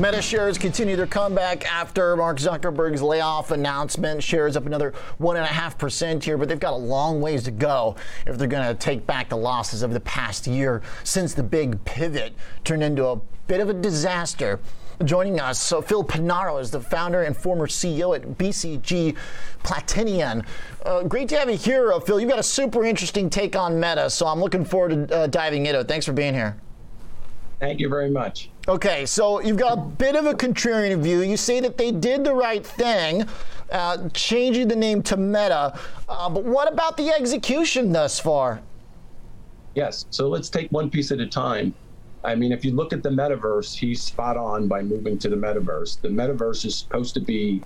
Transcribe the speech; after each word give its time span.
Meta 0.00 0.22
shares 0.22 0.58
continue 0.58 0.94
their 0.94 1.08
comeback 1.08 1.66
after 1.66 2.14
Mark 2.14 2.38
Zuckerberg's 2.38 3.02
layoff 3.02 3.50
announcement. 3.50 4.22
Shares 4.22 4.56
up 4.56 4.64
another 4.64 4.92
1.5% 5.20 6.22
here, 6.22 6.38
but 6.38 6.48
they've 6.48 6.60
got 6.60 6.72
a 6.72 6.76
long 6.76 7.20
ways 7.20 7.42
to 7.44 7.50
go 7.50 7.96
if 8.24 8.38
they're 8.38 8.46
going 8.46 8.68
to 8.68 8.74
take 8.74 9.04
back 9.08 9.28
the 9.28 9.36
losses 9.36 9.82
of 9.82 9.92
the 9.92 9.98
past 9.98 10.46
year 10.46 10.82
since 11.02 11.34
the 11.34 11.42
big 11.42 11.84
pivot 11.84 12.32
turned 12.62 12.84
into 12.84 13.08
a 13.08 13.16
bit 13.48 13.58
of 13.58 13.70
a 13.70 13.74
disaster. 13.74 14.60
Joining 15.04 15.40
us, 15.40 15.60
so 15.60 15.82
Phil 15.82 16.04
Panaro 16.04 16.60
is 16.60 16.70
the 16.70 16.80
founder 16.80 17.24
and 17.24 17.36
former 17.36 17.66
CEO 17.66 18.14
at 18.14 18.38
BCG 18.38 19.16
Platinion. 19.64 20.46
Uh, 20.86 21.02
great 21.02 21.28
to 21.30 21.36
have 21.36 21.50
you 21.50 21.56
here, 21.56 21.92
uh, 21.92 21.98
Phil. 21.98 22.20
You've 22.20 22.30
got 22.30 22.38
a 22.38 22.44
super 22.44 22.84
interesting 22.84 23.28
take 23.28 23.56
on 23.56 23.80
Meta, 23.80 24.10
so 24.10 24.28
I'm 24.28 24.38
looking 24.38 24.64
forward 24.64 25.08
to 25.08 25.16
uh, 25.16 25.26
diving 25.26 25.66
into 25.66 25.80
it. 25.80 25.88
Thanks 25.88 26.06
for 26.06 26.12
being 26.12 26.34
here. 26.34 26.56
Thank 27.60 27.80
you 27.80 27.88
very 27.88 28.10
much. 28.10 28.50
Okay, 28.68 29.04
so 29.04 29.40
you've 29.40 29.56
got 29.56 29.78
a 29.78 29.80
bit 29.80 30.14
of 30.14 30.26
a 30.26 30.34
contrarian 30.34 31.02
view. 31.02 31.22
You 31.22 31.36
say 31.36 31.58
that 31.60 31.76
they 31.76 31.90
did 31.90 32.22
the 32.22 32.32
right 32.32 32.64
thing, 32.64 33.26
uh, 33.72 34.08
changing 34.10 34.68
the 34.68 34.76
name 34.76 35.02
to 35.04 35.16
Meta. 35.16 35.78
Uh, 36.08 36.28
but 36.30 36.44
what 36.44 36.72
about 36.72 36.96
the 36.96 37.08
execution 37.10 37.90
thus 37.92 38.20
far? 38.20 38.60
Yes, 39.74 40.06
so 40.10 40.28
let's 40.28 40.50
take 40.50 40.70
one 40.70 40.90
piece 40.90 41.10
at 41.10 41.18
a 41.20 41.26
time. 41.26 41.74
I 42.24 42.34
mean, 42.34 42.52
if 42.52 42.64
you 42.64 42.72
look 42.72 42.92
at 42.92 43.02
the 43.02 43.10
metaverse, 43.10 43.76
he's 43.76 44.02
spot 44.02 44.36
on 44.36 44.68
by 44.68 44.82
moving 44.82 45.18
to 45.18 45.28
the 45.28 45.36
metaverse. 45.36 46.00
The 46.00 46.08
metaverse 46.08 46.64
is 46.64 46.76
supposed 46.76 47.14
to 47.14 47.20
be 47.20 47.62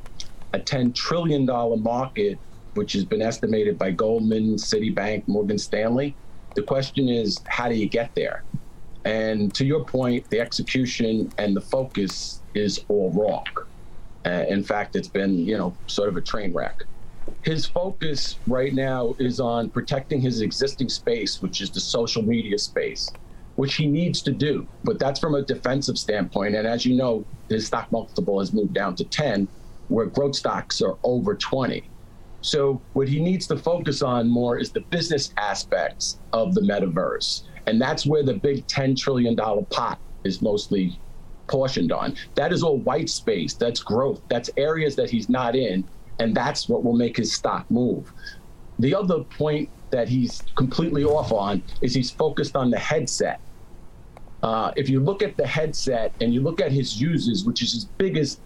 a 0.52 0.58
$10 0.58 0.94
trillion 0.94 1.46
market, 1.82 2.38
which 2.74 2.92
has 2.92 3.04
been 3.04 3.22
estimated 3.22 3.78
by 3.78 3.90
Goldman, 3.90 4.56
Citibank, 4.56 5.26
Morgan 5.26 5.58
Stanley. 5.58 6.14
The 6.54 6.62
question 6.62 7.08
is, 7.08 7.40
how 7.46 7.68
do 7.68 7.74
you 7.74 7.88
get 7.88 8.14
there? 8.14 8.44
And 9.04 9.52
to 9.54 9.64
your 9.64 9.84
point, 9.84 10.28
the 10.30 10.40
execution 10.40 11.32
and 11.38 11.56
the 11.56 11.60
focus 11.60 12.40
is 12.54 12.84
all 12.88 13.10
wrong. 13.10 13.46
Uh, 14.24 14.44
in 14.48 14.62
fact, 14.62 14.94
it's 14.94 15.08
been, 15.08 15.38
you 15.38 15.58
know, 15.58 15.74
sort 15.88 16.08
of 16.08 16.16
a 16.16 16.20
train 16.20 16.52
wreck. 16.52 16.84
His 17.42 17.66
focus 17.66 18.36
right 18.46 18.72
now 18.72 19.14
is 19.18 19.40
on 19.40 19.70
protecting 19.70 20.20
his 20.20 20.40
existing 20.40 20.88
space, 20.88 21.42
which 21.42 21.60
is 21.60 21.70
the 21.70 21.80
social 21.80 22.22
media 22.22 22.58
space, 22.58 23.10
which 23.56 23.74
he 23.74 23.86
needs 23.86 24.22
to 24.22 24.32
do. 24.32 24.66
But 24.84 24.98
that's 24.98 25.18
from 25.18 25.34
a 25.34 25.42
defensive 25.42 25.98
standpoint. 25.98 26.54
And 26.54 26.66
as 26.66 26.86
you 26.86 26.94
know, 26.96 27.24
his 27.48 27.66
stock 27.66 27.90
multiple 27.90 28.38
has 28.38 28.52
moved 28.52 28.74
down 28.74 28.94
to 28.96 29.04
10, 29.04 29.48
where 29.88 30.06
growth 30.06 30.36
stocks 30.36 30.80
are 30.80 30.96
over 31.02 31.34
20. 31.34 31.88
So 32.42 32.80
what 32.92 33.08
he 33.08 33.20
needs 33.20 33.46
to 33.48 33.56
focus 33.56 34.02
on 34.02 34.28
more 34.28 34.58
is 34.58 34.70
the 34.70 34.80
business 34.80 35.32
aspects 35.36 36.18
of 36.32 36.54
the 36.54 36.60
metaverse 36.60 37.42
and 37.66 37.80
that's 37.80 38.06
where 38.06 38.22
the 38.22 38.34
big 38.34 38.66
$10 38.66 38.96
trillion 38.96 39.36
pot 39.36 39.98
is 40.24 40.42
mostly 40.42 40.98
portioned 41.46 41.92
on. 41.92 42.16
That 42.34 42.52
is 42.52 42.62
all 42.62 42.78
white 42.78 43.08
space. 43.08 43.54
That's 43.54 43.80
growth. 43.80 44.20
That's 44.28 44.50
areas 44.56 44.96
that 44.96 45.10
he's 45.10 45.28
not 45.28 45.54
in. 45.54 45.84
And 46.18 46.34
that's 46.34 46.68
what 46.68 46.84
will 46.84 46.96
make 46.96 47.16
his 47.16 47.32
stock 47.32 47.70
move. 47.70 48.12
The 48.78 48.94
other 48.94 49.22
point 49.24 49.68
that 49.90 50.08
he's 50.08 50.42
completely 50.56 51.04
off 51.04 51.32
on 51.32 51.62
is 51.82 51.94
he's 51.94 52.10
focused 52.10 52.56
on 52.56 52.70
the 52.70 52.78
headset. 52.78 53.40
Uh, 54.42 54.72
if 54.76 54.88
you 54.88 54.98
look 54.98 55.22
at 55.22 55.36
the 55.36 55.46
headset 55.46 56.12
and 56.20 56.34
you 56.34 56.40
look 56.40 56.60
at 56.60 56.72
his 56.72 57.00
users, 57.00 57.44
which 57.44 57.62
is 57.62 57.72
his 57.72 57.84
biggest, 57.84 58.40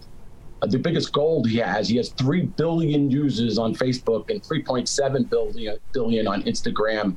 uh, 0.61 0.67
the 0.67 0.77
biggest 0.77 1.11
gold 1.11 1.47
he 1.47 1.57
has, 1.57 1.87
he 1.87 1.97
has 1.97 2.09
three 2.09 2.43
billion 2.43 3.09
users 3.09 3.57
on 3.57 3.73
Facebook 3.73 4.29
and 4.29 4.43
3.7 4.43 5.29
billion 5.29 5.77
billion 5.93 6.27
on 6.27 6.43
Instagram 6.43 7.15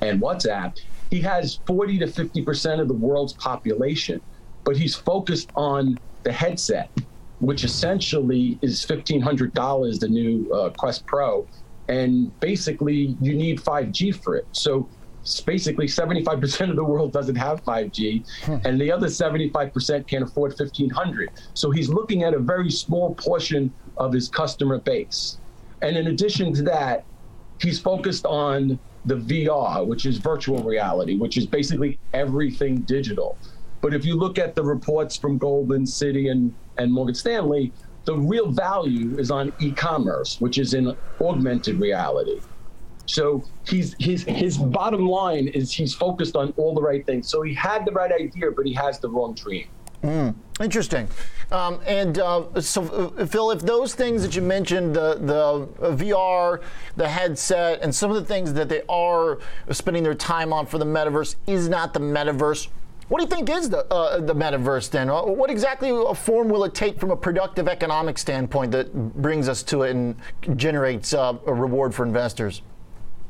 and 0.00 0.20
WhatsApp 0.20 0.78
he 1.12 1.20
has 1.20 1.60
40 1.66 1.98
to 1.98 2.06
50% 2.06 2.80
of 2.80 2.88
the 2.88 2.94
world's 2.94 3.34
population, 3.34 4.18
but 4.64 4.78
he's 4.78 4.94
focused 4.94 5.50
on 5.54 5.98
the 6.22 6.32
headset, 6.32 6.90
which 7.40 7.64
essentially 7.64 8.58
is 8.62 8.86
$1,500, 8.86 10.00
the 10.00 10.08
new 10.08 10.50
uh, 10.54 10.70
Quest 10.70 11.04
Pro. 11.04 11.46
And 11.88 12.32
basically, 12.40 13.14
you 13.20 13.34
need 13.34 13.60
5G 13.60 14.22
for 14.24 14.36
it. 14.36 14.46
So 14.52 14.88
basically 15.44 15.86
75% 15.86 16.70
of 16.70 16.76
the 16.76 16.84
world 16.84 17.12
doesn't 17.12 17.36
have 17.36 17.62
5G 17.62 18.26
hmm. 18.44 18.56
and 18.64 18.80
the 18.80 18.90
other 18.90 19.06
75% 19.06 20.06
can't 20.08 20.24
afford 20.24 20.50
1500 20.58 21.30
so 21.54 21.70
he's 21.70 21.88
looking 21.88 22.24
at 22.24 22.34
a 22.34 22.40
very 22.40 22.72
small 22.72 23.14
portion 23.14 23.72
of 23.98 24.12
his 24.12 24.28
customer 24.28 24.78
base 24.78 25.38
and 25.80 25.96
in 25.96 26.08
addition 26.08 26.52
to 26.54 26.62
that 26.64 27.04
he's 27.62 27.80
focused 27.80 28.26
on 28.26 28.78
the 29.04 29.16
VR, 29.16 29.86
which 29.86 30.06
is 30.06 30.18
virtual 30.18 30.62
reality, 30.62 31.16
which 31.16 31.36
is 31.36 31.46
basically 31.46 31.98
everything 32.12 32.80
digital. 32.82 33.38
But 33.80 33.94
if 33.94 34.04
you 34.04 34.16
look 34.16 34.38
at 34.38 34.54
the 34.54 34.62
reports 34.62 35.16
from 35.16 35.38
Goldman 35.38 35.84
Citi 35.84 36.30
and, 36.30 36.54
and 36.78 36.92
Morgan 36.92 37.14
Stanley, 37.14 37.72
the 38.04 38.16
real 38.16 38.50
value 38.50 39.18
is 39.18 39.30
on 39.30 39.52
e-commerce, 39.60 40.40
which 40.40 40.58
is 40.58 40.74
in 40.74 40.96
augmented 41.20 41.80
reality. 41.80 42.40
So 43.06 43.44
he's 43.66 43.96
his 43.98 44.22
his 44.24 44.56
bottom 44.56 45.06
line 45.06 45.48
is 45.48 45.72
he's 45.72 45.92
focused 45.92 46.36
on 46.36 46.54
all 46.56 46.74
the 46.74 46.82
right 46.82 47.04
things. 47.04 47.28
So 47.28 47.42
he 47.42 47.52
had 47.52 47.84
the 47.84 47.92
right 47.92 48.12
idea, 48.12 48.52
but 48.56 48.64
he 48.64 48.72
has 48.74 49.00
the 49.00 49.08
wrong 49.08 49.34
dream. 49.34 49.66
Mm, 50.02 50.34
interesting. 50.60 51.08
Um, 51.52 51.80
and 51.86 52.18
uh, 52.18 52.60
so, 52.60 53.12
uh, 53.16 53.26
Phil, 53.26 53.50
if 53.50 53.60
those 53.60 53.94
things 53.94 54.22
that 54.22 54.34
you 54.34 54.42
mentioned, 54.42 54.96
the, 54.96 55.18
the 55.20 55.94
VR, 55.94 56.62
the 56.96 57.08
headset, 57.08 57.80
and 57.82 57.94
some 57.94 58.10
of 58.10 58.16
the 58.16 58.24
things 58.24 58.52
that 58.54 58.68
they 58.68 58.82
are 58.88 59.38
spending 59.70 60.02
their 60.02 60.14
time 60.14 60.52
on 60.52 60.66
for 60.66 60.78
the 60.78 60.84
metaverse 60.84 61.36
is 61.46 61.68
not 61.68 61.94
the 61.94 62.00
metaverse, 62.00 62.68
what 63.08 63.18
do 63.18 63.24
you 63.24 63.28
think 63.28 63.50
is 63.50 63.68
the 63.68 63.84
uh, 63.92 64.20
the 64.20 64.34
metaverse 64.34 64.88
then? 64.88 65.10
Uh, 65.10 65.22
what 65.22 65.50
exactly 65.50 65.90
a 65.90 66.14
form 66.14 66.48
will 66.48 66.64
it 66.64 66.74
take 66.74 66.98
from 66.98 67.10
a 67.10 67.16
productive 67.16 67.68
economic 67.68 68.16
standpoint 68.16 68.72
that 68.72 68.90
brings 69.20 69.50
us 69.50 69.62
to 69.64 69.82
it 69.82 69.90
and 69.90 70.16
generates 70.56 71.12
uh, 71.12 71.36
a 71.46 71.52
reward 71.52 71.94
for 71.94 72.06
investors? 72.06 72.62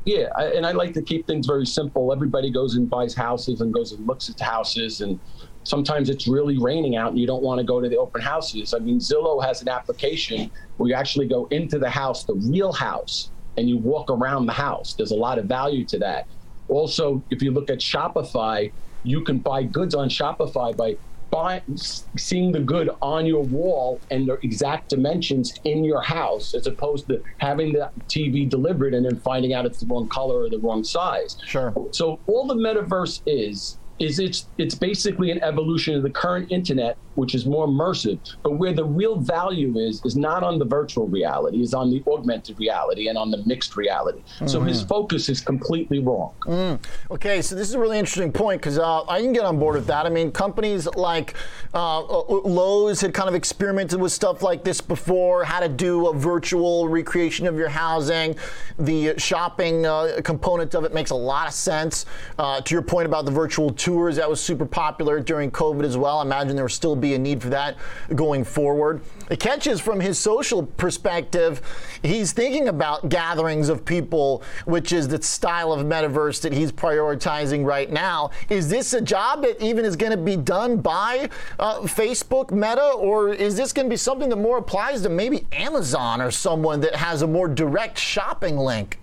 Yeah, 0.05 0.29
I, 0.37 0.45
and 0.45 0.65
I 0.65 0.71
like 0.71 0.93
to 0.93 1.01
keep 1.01 1.27
things 1.27 1.47
very 1.47 1.65
simple. 1.65 2.13
Everybody 2.13 2.49
goes 2.49 2.75
and 2.75 2.89
buys 2.89 3.13
houses 3.13 3.59
and 3.59 3.73
goes 3.73 3.91
and 3.91 4.07
looks 4.07 4.29
at 4.29 4.39
houses 4.39 5.01
and 5.01 5.19
sometimes 5.63 6.09
it's 6.09 6.27
really 6.27 6.57
raining 6.57 6.95
out 6.95 7.11
and 7.11 7.19
you 7.19 7.27
don't 7.27 7.43
want 7.43 7.59
to 7.59 7.63
go 7.63 7.81
to 7.81 7.89
the 7.89 7.97
open 7.97 8.21
houses. 8.21 8.73
I 8.73 8.79
mean, 8.79 8.99
Zillow 8.99 9.43
has 9.43 9.61
an 9.61 9.69
application 9.69 10.51
where 10.77 10.89
you 10.89 10.95
actually 10.95 11.27
go 11.27 11.47
into 11.51 11.79
the 11.79 11.89
house, 11.89 12.23
the 12.23 12.35
real 12.35 12.73
house, 12.73 13.29
and 13.57 13.69
you 13.69 13.77
walk 13.77 14.09
around 14.09 14.45
the 14.45 14.53
house. 14.53 14.93
There's 14.93 15.11
a 15.11 15.15
lot 15.15 15.37
of 15.37 15.45
value 15.45 15.85
to 15.85 15.99
that. 15.99 16.27
Also, 16.67 17.21
if 17.29 17.41
you 17.41 17.51
look 17.51 17.69
at 17.69 17.79
Shopify, 17.79 18.71
you 19.03 19.21
can 19.21 19.39
buy 19.39 19.63
goods 19.63 19.95
on 19.95 20.09
Shopify 20.09 20.75
by 20.75 20.97
buying, 21.29 21.61
seeing 21.75 22.51
the 22.51 22.59
good 22.59 22.89
on 23.01 23.25
your 23.25 23.43
wall 23.43 23.99
and 24.11 24.27
the 24.27 24.33
exact 24.43 24.89
dimensions 24.89 25.53
in 25.63 25.83
your 25.83 26.01
house, 26.01 26.53
as 26.53 26.67
opposed 26.67 27.07
to 27.07 27.23
having 27.39 27.73
the 27.73 27.89
TV 28.07 28.47
delivered 28.47 28.93
and 28.93 29.05
then 29.05 29.19
finding 29.19 29.53
out 29.53 29.65
it's 29.65 29.79
the 29.79 29.85
wrong 29.87 30.07
color 30.07 30.43
or 30.43 30.49
the 30.49 30.59
wrong 30.59 30.83
size. 30.83 31.37
Sure. 31.45 31.73
So 31.91 32.19
all 32.27 32.47
the 32.47 32.55
metaverse 32.55 33.21
is 33.25 33.77
is 33.99 34.19
it's 34.19 34.47
it's 34.57 34.75
basically 34.75 35.31
an 35.31 35.41
evolution 35.43 35.95
of 35.95 36.03
the 36.03 36.09
current 36.09 36.51
internet, 36.51 36.97
which 37.15 37.35
is 37.35 37.45
more 37.45 37.67
immersive. 37.67 38.19
But 38.43 38.57
where 38.57 38.73
the 38.73 38.85
real 38.85 39.17
value 39.17 39.77
is 39.77 40.03
is 40.05 40.15
not 40.15 40.43
on 40.43 40.59
the 40.59 40.65
virtual 40.65 41.07
reality, 41.07 41.61
is 41.61 41.73
on 41.73 41.89
the 41.89 42.03
augmented 42.07 42.59
reality 42.59 43.07
and 43.07 43.17
on 43.17 43.31
the 43.31 43.43
mixed 43.45 43.75
reality. 43.75 44.19
Mm-hmm. 44.19 44.47
So 44.47 44.61
his 44.61 44.79
mm-hmm. 44.79 44.87
focus 44.87 45.29
is 45.29 45.41
completely 45.41 45.99
wrong. 45.99 46.33
Mm. 46.45 46.79
Okay, 47.11 47.41
so 47.41 47.55
this 47.55 47.67
is 47.67 47.75
a 47.75 47.79
really 47.79 47.99
interesting 47.99 48.31
point 48.31 48.61
because 48.61 48.77
uh, 48.77 49.03
I 49.05 49.21
can 49.21 49.33
get 49.33 49.43
on 49.43 49.59
board 49.59 49.75
with 49.75 49.87
that. 49.87 50.05
I 50.05 50.09
mean, 50.09 50.31
companies 50.31 50.87
like 50.95 51.35
uh, 51.73 52.01
Lowe's 52.01 53.01
had 53.01 53.13
kind 53.13 53.29
of 53.29 53.35
experimented 53.35 53.99
with 53.99 54.11
stuff 54.11 54.41
like 54.41 54.63
this 54.63 54.81
before, 54.81 55.43
how 55.43 55.59
to 55.59 55.69
do 55.69 56.07
a 56.07 56.13
virtual 56.13 56.87
recreation 56.87 57.47
of 57.47 57.57
your 57.57 57.69
housing. 57.69 58.35
The 58.79 59.17
shopping 59.17 59.85
uh, 59.85 60.21
component 60.23 60.75
of 60.75 60.83
it 60.83 60.93
makes 60.93 61.11
a 61.11 61.15
lot 61.15 61.47
of 61.47 61.53
sense. 61.53 62.05
Uh, 62.37 62.61
to 62.61 62.75
your 62.75 62.81
point 62.81 63.05
about 63.05 63.25
the 63.25 63.31
virtual 63.31 63.71
tours, 63.71 64.15
that 64.15 64.29
was 64.29 64.41
super 64.41 64.65
popular 64.65 65.19
during 65.19 65.51
COVID 65.51 65.83
as 65.83 65.97
well. 65.97 66.19
I 66.19 66.21
imagine 66.23 66.55
there 66.55 66.65
will 66.65 66.69
still 66.69 66.95
be 67.03 67.13
a 67.13 67.19
need 67.19 67.41
for 67.41 67.49
that 67.49 67.77
going 68.15 68.43
forward. 68.43 69.01
The 69.27 69.37
catch 69.37 69.67
is 69.67 69.79
from 69.79 69.99
his 69.99 70.17
social 70.17 70.63
perspective, 70.63 71.61
he's 72.01 72.31
thinking 72.31 72.67
about 72.67 73.09
gatherings 73.09 73.69
of 73.69 73.85
people, 73.85 74.43
which 74.65 74.91
is 74.91 75.07
the 75.07 75.21
style 75.21 75.71
of 75.71 75.85
metaverse 75.85 76.41
that 76.41 76.53
he's 76.53 76.71
prioritizing 76.71 77.65
right 77.65 77.91
now. 77.91 78.31
Is 78.49 78.69
this 78.69 78.93
a 78.93 79.01
job 79.01 79.43
that 79.43 79.61
even 79.61 79.85
is 79.85 79.95
going 79.95 80.11
to 80.11 80.17
be 80.17 80.37
done 80.37 80.77
by 80.77 81.29
uh, 81.59 81.81
Facebook, 81.81 82.51
Meta, 82.51 82.91
or 82.93 83.33
is 83.33 83.55
this 83.55 83.73
going 83.73 83.85
to 83.85 83.89
be 83.89 83.97
something 83.97 84.29
that 84.29 84.37
more 84.37 84.57
applies 84.57 85.01
to 85.03 85.09
maybe 85.09 85.45
Amazon 85.51 86.21
or 86.21 86.31
someone 86.31 86.79
that 86.81 86.95
has 86.95 87.21
a 87.21 87.27
more 87.27 87.47
direct 87.47 87.97
shopping 87.97 88.57
link? 88.57 88.99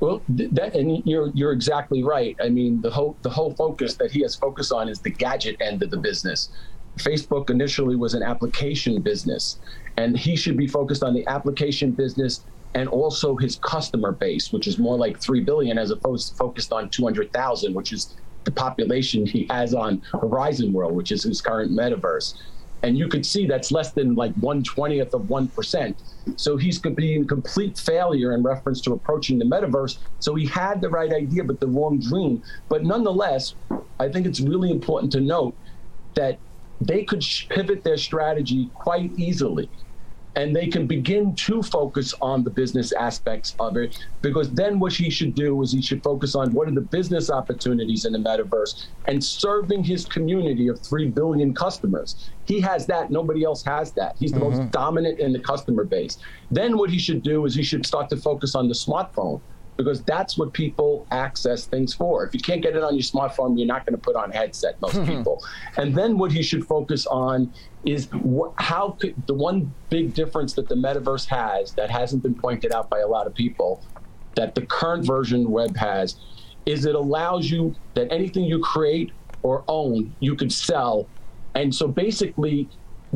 Well, 0.00 0.22
that, 0.28 0.74
and 0.74 1.02
you're 1.06 1.30
you're 1.34 1.52
exactly 1.52 2.02
right. 2.02 2.34
I 2.42 2.48
mean, 2.48 2.80
the 2.80 2.90
whole 2.90 3.16
the 3.22 3.30
whole 3.30 3.54
focus 3.54 3.94
that 3.96 4.10
he 4.10 4.22
has 4.22 4.34
focused 4.34 4.72
on 4.72 4.88
is 4.88 4.98
the 5.00 5.10
gadget 5.10 5.56
end 5.60 5.82
of 5.82 5.90
the 5.90 5.98
business. 5.98 6.48
Facebook 6.96 7.50
initially 7.50 7.96
was 7.96 8.14
an 8.14 8.22
application 8.22 9.00
business, 9.02 9.58
and 9.96 10.18
he 10.18 10.36
should 10.36 10.56
be 10.56 10.66
focused 10.66 11.02
on 11.02 11.14
the 11.14 11.26
application 11.26 11.92
business 11.92 12.44
and 12.74 12.88
also 12.88 13.36
his 13.36 13.56
customer 13.56 14.12
base, 14.12 14.52
which 14.52 14.66
is 14.66 14.78
more 14.78 14.96
like 14.96 15.18
three 15.20 15.40
billion 15.40 15.76
as 15.76 15.90
opposed 15.90 16.30
to 16.30 16.34
focused 16.34 16.72
on 16.72 16.88
two 16.88 17.04
hundred 17.04 17.32
thousand, 17.32 17.74
which 17.74 17.92
is 17.92 18.16
the 18.44 18.50
population 18.50 19.26
he 19.26 19.46
has 19.50 19.74
on 19.74 20.02
Horizon 20.12 20.72
World, 20.72 20.94
which 20.94 21.12
is 21.12 21.24
his 21.24 21.42
current 21.42 21.72
metaverse. 21.72 22.34
And 22.82 22.96
you 22.96 23.08
could 23.08 23.26
see 23.26 23.46
that's 23.46 23.70
less 23.70 23.92
than 23.92 24.14
like 24.14 24.34
120th 24.36 25.12
of 25.12 25.22
1%. 25.22 25.94
So 26.36 26.56
he's 26.56 26.78
being 26.78 27.26
complete 27.26 27.78
failure 27.78 28.32
in 28.34 28.42
reference 28.42 28.80
to 28.82 28.92
approaching 28.92 29.38
the 29.38 29.44
metaverse. 29.44 29.98
So 30.18 30.34
he 30.34 30.46
had 30.46 30.80
the 30.80 30.88
right 30.88 31.12
idea, 31.12 31.44
but 31.44 31.60
the 31.60 31.66
wrong 31.66 31.98
dream. 31.98 32.42
But 32.68 32.84
nonetheless, 32.84 33.54
I 33.98 34.08
think 34.08 34.26
it's 34.26 34.40
really 34.40 34.70
important 34.70 35.12
to 35.12 35.20
note 35.20 35.54
that 36.14 36.38
they 36.80 37.04
could 37.04 37.22
pivot 37.50 37.84
their 37.84 37.98
strategy 37.98 38.70
quite 38.74 39.12
easily 39.16 39.68
and 40.40 40.56
they 40.56 40.66
can 40.66 40.86
begin 40.86 41.34
to 41.34 41.62
focus 41.62 42.14
on 42.22 42.42
the 42.42 42.48
business 42.48 42.92
aspects 42.92 43.54
of 43.60 43.76
it 43.76 43.98
because 44.22 44.50
then 44.52 44.80
what 44.80 44.90
he 44.90 45.10
should 45.10 45.34
do 45.34 45.60
is 45.60 45.70
he 45.70 45.82
should 45.82 46.02
focus 46.02 46.34
on 46.34 46.50
what 46.54 46.66
are 46.66 46.70
the 46.70 46.80
business 46.80 47.30
opportunities 47.30 48.06
in 48.06 48.14
the 48.14 48.18
metaverse 48.18 48.86
and 49.06 49.22
serving 49.22 49.84
his 49.84 50.06
community 50.06 50.68
of 50.68 50.80
3 50.80 51.08
billion 51.08 51.52
customers. 51.52 52.30
He 52.46 52.58
has 52.62 52.86
that 52.86 53.10
nobody 53.10 53.44
else 53.44 53.62
has 53.64 53.92
that. 53.92 54.16
He's 54.18 54.32
the 54.32 54.40
mm-hmm. 54.40 54.60
most 54.60 54.70
dominant 54.70 55.20
in 55.20 55.34
the 55.34 55.40
customer 55.40 55.84
base. 55.84 56.16
Then 56.50 56.78
what 56.78 56.88
he 56.88 56.98
should 56.98 57.22
do 57.22 57.44
is 57.44 57.54
he 57.54 57.62
should 57.62 57.84
start 57.84 58.08
to 58.08 58.16
focus 58.16 58.54
on 58.54 58.66
the 58.66 58.74
smartphone 58.74 59.42
because 59.80 60.02
that's 60.02 60.36
what 60.36 60.52
people 60.52 61.06
access 61.10 61.64
things 61.64 61.94
for. 61.94 62.22
If 62.26 62.34
you 62.34 62.40
can't 62.40 62.60
get 62.60 62.76
it 62.76 62.82
on 62.82 62.94
your 62.94 63.02
smartphone, 63.02 63.56
you're 63.56 63.66
not 63.66 63.86
going 63.86 63.96
to 63.96 64.00
put 64.00 64.14
on 64.14 64.30
headset, 64.30 64.78
most 64.82 64.96
hmm. 64.96 65.06
people. 65.06 65.42
And 65.78 65.94
then 65.94 66.18
what 66.18 66.30
he 66.30 66.42
should 66.42 66.66
focus 66.66 67.06
on 67.06 67.50
is 67.86 68.08
wh- 68.12 68.52
how 68.56 68.90
could 69.00 69.14
the 69.26 69.32
one 69.32 69.72
big 69.88 70.12
difference 70.12 70.52
that 70.52 70.68
the 70.68 70.74
metaverse 70.74 71.24
has 71.26 71.72
that 71.72 71.90
hasn't 71.90 72.22
been 72.22 72.34
pointed 72.34 72.72
out 72.72 72.90
by 72.90 72.98
a 72.98 73.06
lot 73.06 73.26
of 73.26 73.34
people 73.34 73.82
that 74.34 74.54
the 74.54 74.66
current 74.66 75.06
version 75.06 75.50
web 75.50 75.74
has 75.78 76.16
is 76.66 76.84
it 76.84 76.94
allows 76.94 77.50
you 77.50 77.74
that 77.94 78.12
anything 78.12 78.44
you 78.44 78.60
create 78.60 79.12
or 79.42 79.64
own, 79.66 80.14
you 80.20 80.36
could 80.36 80.52
sell. 80.52 81.08
And 81.54 81.74
so 81.74 81.88
basically, 81.88 82.68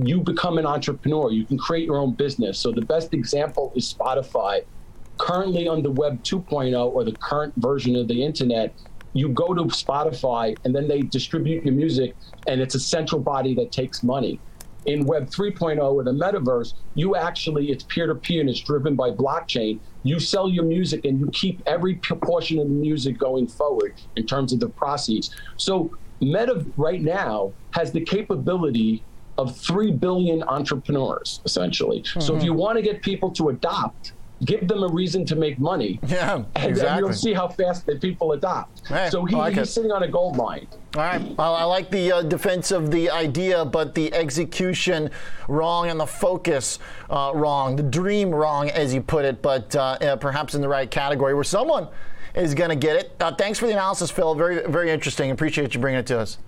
you 0.03 0.23
become 0.23 0.57
an 0.57 0.65
entrepreneur. 0.65 1.31
You 1.31 1.45
can 1.45 1.59
create 1.59 1.85
your 1.85 1.99
own 1.99 2.13
business. 2.13 2.59
So 2.59 2.73
the 2.73 2.81
best 2.81 3.13
example 3.13 3.71
is 3.77 3.93
Spotify 3.93 4.65
currently 5.25 5.67
on 5.67 5.83
the 5.83 5.91
Web 5.91 6.23
2.0 6.23 6.93
or 6.93 7.03
the 7.03 7.13
current 7.13 7.55
version 7.57 7.97
of 7.97 8.07
the 8.09 8.23
internet, 8.23 8.75
you 9.15 9.31
go 9.31 9.55
to 9.55 9.63
Spotify 9.65 10.55
and 10.65 10.75
then 10.75 10.87
they 10.87 11.01
distribute 11.01 11.65
your 11.65 11.73
music, 11.73 12.15
and 12.47 12.61
it's 12.61 12.75
a 12.75 12.81
central 12.81 13.23
body 13.23 13.55
that 13.55 13.73
takes 13.73 14.03
money. 14.03 14.39
In 14.85 15.07
Web 15.07 15.31
3.0 15.31 15.81
or 15.81 16.05
the 16.05 16.13
metaverse, 16.13 16.75
you 16.95 17.17
actually, 17.17 17.71
it's 17.71 17.85
peer 17.85 18.07
to 18.07 18.15
peer 18.15 18.43
and 18.43 18.51
it's 18.51 18.61
driven 18.61 18.97
by 18.97 19.11
blockchain. 19.13 19.79
You 20.03 20.21
sell 20.21 20.47
your 20.47 20.65
music 20.65 21.07
and 21.07 21.19
you 21.19 21.31
keep 21.31 21.63
every 21.67 21.95
portion 21.95 22.59
of 22.59 22.69
the 22.69 22.75
music 22.75 23.17
going 23.17 23.47
forward 23.47 23.95
in 24.17 24.27
terms 24.27 24.53
of 24.53 24.61
the 24.61 24.69
proceeds. 24.69 25.35
So, 25.57 25.97
Meta 26.21 26.67
right 26.77 27.01
now 27.01 27.55
has 27.71 27.93
the 27.93 28.03
capability 28.03 29.03
of 29.39 29.57
3 29.57 29.93
billion 29.93 30.43
entrepreneurs, 30.43 31.41
essentially. 31.47 32.03
Mm-hmm. 32.03 32.21
So, 32.21 32.35
if 32.35 32.41
mm-hmm. 32.41 32.45
you 32.45 32.53
want 32.53 32.77
to 32.77 32.83
get 32.83 33.01
people 33.01 33.31
to 33.33 33.49
adopt, 33.49 34.13
give 34.45 34.69
them 34.69 34.83
a 34.83 34.89
reason 34.89 35.25
to 35.27 35.37
make 35.37 35.59
money. 35.59 36.01
Yeah, 36.07 36.45
and, 36.55 36.71
exactly. 36.71 37.01
You'll 37.01 37.13
see 37.13 37.33
how 37.33 37.49
fast 37.49 37.87
that 37.87 38.01
people 38.01 38.33
adopt. 38.33 38.87
Hey, 38.89 39.09
so 39.11 39.25
he, 39.25 39.35
like 39.37 39.55
he's 39.55 39.69
it. 39.69 39.73
sitting 39.73 39.93
on 39.93 40.03
a 40.03 40.09
gold 40.09 40.37
mine. 40.37 40.67
All 40.97 41.03
right. 41.03 41.37
Well, 41.37 41.55
I 41.55 41.65
like 41.65 41.91
the 41.91 42.13
uh, 42.13 42.23
defense 42.23 42.71
of 42.71 42.91
the 42.91 43.11
idea, 43.11 43.65
but 43.65 43.95
the 43.95 44.13
execution 44.15 45.11
wrong 45.49 45.89
and 45.89 45.99
the 45.99 46.07
focus 46.07 46.79
uh, 47.11 47.33
wrong, 47.35 47.77
the 47.77 47.83
dream 47.83 48.31
wrong, 48.31 48.71
as 48.71 48.95
you 48.95 49.01
put 49.01 49.25
it, 49.25 49.43
but 49.43 49.75
uh, 49.75 49.99
uh 50.01 50.17
perhaps 50.17 50.55
in 50.55 50.61
the 50.61 50.69
right 50.69 50.91
category 50.91 51.35
where 51.35 51.45
someone 51.45 51.89
is 52.35 52.55
going 52.55 52.71
to 52.71 52.77
get 52.77 52.97
it. 52.97 53.17
Uh, 53.21 53.35
thanks 53.35 53.59
for 53.59 53.67
the 53.67 53.73
analysis, 53.73 54.11
Phil. 54.11 54.35
Very, 54.35 54.67
very 54.67 54.91
interesting. 54.91 55.31
Appreciate 55.31 55.75
you 55.75 55.81
bringing 55.81 56.01
it 56.01 56.07
to 56.07 56.19
us. 56.19 56.39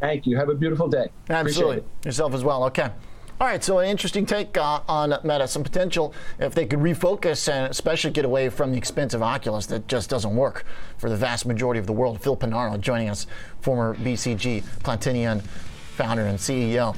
Thank 0.00 0.26
you. 0.26 0.36
Have 0.36 0.48
a 0.48 0.54
beautiful 0.54 0.88
day. 0.88 1.08
Absolutely. 1.30 1.82
Yourself 2.04 2.34
as 2.34 2.44
well. 2.44 2.64
Okay. 2.64 2.90
All 3.40 3.48
right, 3.48 3.64
so 3.64 3.80
an 3.80 3.88
interesting 3.88 4.26
take 4.26 4.56
uh, 4.56 4.80
on 4.88 5.10
Meta. 5.24 5.48
Some 5.48 5.64
potential 5.64 6.14
if 6.38 6.54
they 6.54 6.66
could 6.66 6.78
refocus 6.78 7.52
and 7.52 7.68
especially 7.68 8.12
get 8.12 8.24
away 8.24 8.48
from 8.48 8.70
the 8.70 8.78
expensive 8.78 9.24
Oculus 9.24 9.66
that 9.66 9.88
just 9.88 10.08
doesn't 10.08 10.36
work 10.36 10.64
for 10.98 11.10
the 11.10 11.16
vast 11.16 11.44
majority 11.44 11.80
of 11.80 11.86
the 11.88 11.92
world. 11.92 12.22
Phil 12.22 12.36
Panaro 12.36 12.80
joining 12.80 13.08
us, 13.08 13.26
former 13.60 13.96
BCG 13.96 14.62
Platinion 14.84 15.42
founder 15.42 16.26
and 16.26 16.38
CEO. 16.38 16.96